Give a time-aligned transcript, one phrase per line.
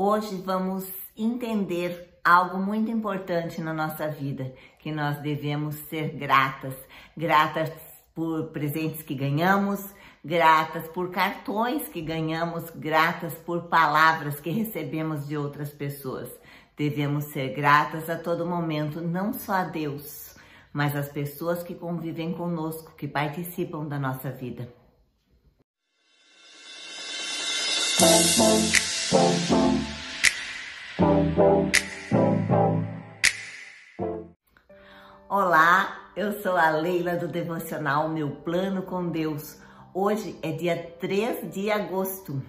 [0.00, 6.72] Hoje vamos entender algo muito importante na nossa vida, que nós devemos ser gratas,
[7.16, 7.72] gratas
[8.14, 9.84] por presentes que ganhamos,
[10.24, 16.30] gratas por cartões que ganhamos, gratas por palavras que recebemos de outras pessoas.
[16.76, 20.36] Devemos ser gratas a todo momento, não só a Deus,
[20.72, 24.72] mas às pessoas que convivem conosco, que participam da nossa vida.
[36.18, 39.56] Eu sou a Leila do Devocional Meu Plano com Deus.
[39.94, 42.42] Hoje é dia 3 de agosto.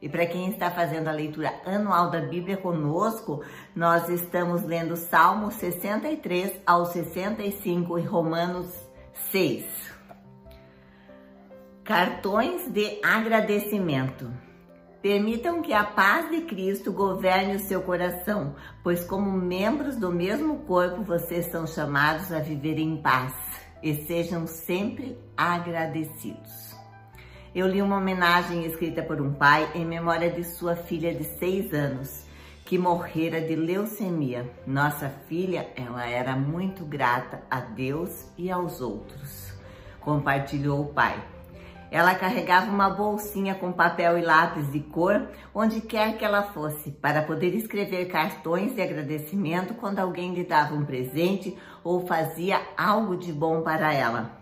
[0.00, 3.44] E para quem está fazendo a leitura anual da Bíblia conosco,
[3.76, 8.74] nós estamos lendo Salmo 63 ao 65 e Romanos
[9.30, 9.66] 6.
[11.84, 14.32] Cartões de agradecimento.
[15.02, 20.60] Permitam que a paz de Cristo governe o seu coração, pois como membros do mesmo
[20.60, 23.34] corpo, vocês são chamados a viver em paz
[23.82, 26.72] e sejam sempre agradecidos.
[27.52, 31.74] Eu li uma homenagem escrita por um pai em memória de sua filha de seis
[31.74, 32.24] anos,
[32.64, 34.48] que morrera de leucemia.
[34.64, 39.52] Nossa filha, ela era muito grata a Deus e aos outros,
[40.00, 41.31] compartilhou o pai.
[41.92, 46.90] Ela carregava uma bolsinha com papel e lápis de cor onde quer que ela fosse,
[46.90, 51.54] para poder escrever cartões de agradecimento quando alguém lhe dava um presente
[51.84, 54.40] ou fazia algo de bom para ela.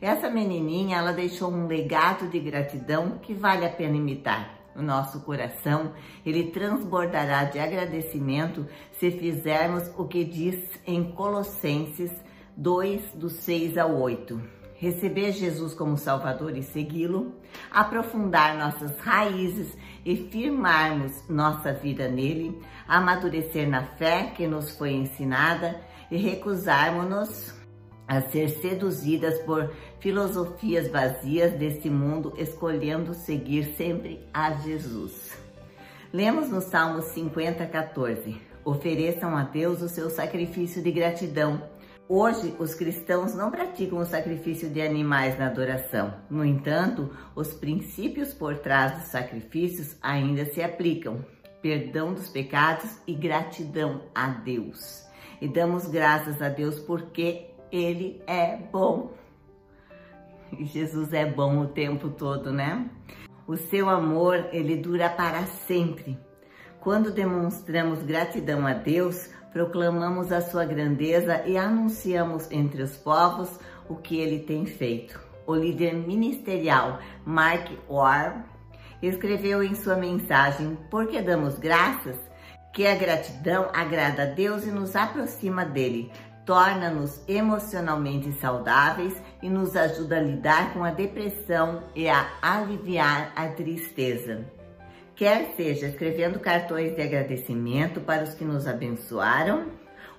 [0.00, 4.54] Essa menininha, ela deixou um legado de gratidão que vale a pena imitar.
[4.74, 5.92] O nosso coração,
[6.24, 12.12] ele transbordará de agradecimento se fizermos o que diz em Colossenses
[12.56, 17.34] 2, do 6 ao 8 receber Jesus como Salvador e segui-lo,
[17.70, 25.80] aprofundar nossas raízes e firmarmos nossa vida nele, amadurecer na fé que nos foi ensinada
[26.10, 27.54] e recusarmos-nos
[28.06, 29.70] a ser seduzidas por
[30.00, 35.36] filosofias vazias desse mundo, escolhendo seguir sempre a Jesus.
[36.10, 38.40] Lemos no Salmo 50, 14.
[38.64, 41.62] Ofereçam a Deus o seu sacrifício de gratidão
[42.10, 46.14] Hoje, os cristãos não praticam o sacrifício de animais na adoração.
[46.30, 51.22] No entanto, os princípios por trás dos sacrifícios ainda se aplicam.
[51.60, 55.06] Perdão dos pecados e gratidão a Deus.
[55.38, 59.12] E damos graças a Deus porque Ele é bom.
[60.58, 62.88] E Jesus é bom o tempo todo, né?
[63.46, 66.18] O seu amor, ele dura para sempre.
[66.80, 73.50] Quando demonstramos gratidão a Deus, proclamamos a sua grandeza e anunciamos entre os povos
[73.88, 75.18] o que ele tem feito.
[75.48, 78.44] O líder ministerial Mark Orr
[79.02, 82.16] escreveu em sua mensagem Por que damos graças?
[82.72, 86.12] Que a gratidão agrada a Deus e nos aproxima dele,
[86.46, 93.48] torna-nos emocionalmente saudáveis e nos ajuda a lidar com a depressão e a aliviar a
[93.48, 94.57] tristeza
[95.18, 99.66] quer seja escrevendo cartões de agradecimento para os que nos abençoaram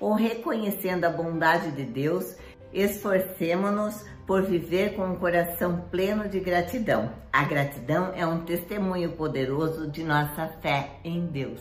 [0.00, 2.34] ou reconhecendo a bondade de Deus,
[2.72, 7.12] esforcemos-nos por viver com um coração pleno de gratidão.
[7.30, 11.60] A gratidão é um testemunho poderoso de nossa fé em Deus.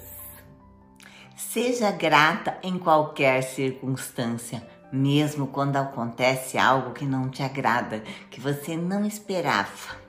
[1.35, 8.78] Seja grata em qualquer circunstância, mesmo quando acontece algo que não te agrada, que você
[8.78, 10.06] não esperava.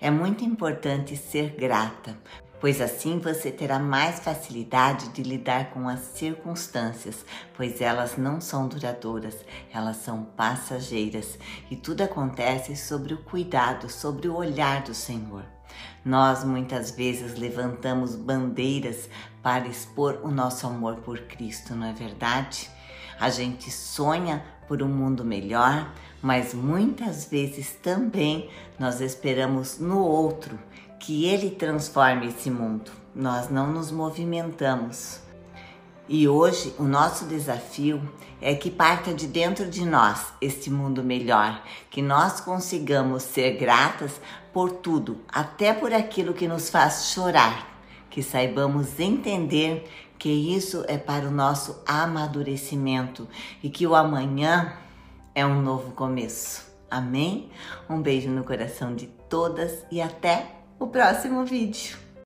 [0.00, 2.16] É muito importante ser grata,
[2.62, 8.68] pois assim você terá mais facilidade de lidar com as circunstâncias, pois elas não são
[8.68, 9.34] duradouras,
[9.74, 11.36] elas são passageiras
[11.68, 15.42] e tudo acontece sobre o cuidado, sobre o olhar do Senhor.
[16.04, 19.08] Nós muitas vezes levantamos bandeiras
[19.42, 22.70] para expor o nosso amor por Cristo, não é verdade?
[23.18, 25.92] A gente sonha por um mundo melhor,
[26.22, 30.58] mas muitas vezes também nós esperamos no outro
[30.98, 32.90] que ele transforme esse mundo.
[33.14, 35.20] Nós não nos movimentamos.
[36.08, 38.00] E hoje o nosso desafio
[38.40, 44.20] é que parta de dentro de nós este mundo melhor, que nós consigamos ser gratas
[44.52, 47.71] por tudo, até por aquilo que nos faz chorar,
[48.12, 49.88] que saibamos entender
[50.18, 53.26] que isso é para o nosso amadurecimento
[53.62, 54.74] e que o amanhã
[55.34, 56.70] é um novo começo.
[56.90, 57.48] Amém?
[57.88, 60.46] Um beijo no coração de todas e até
[60.78, 61.96] o próximo vídeo.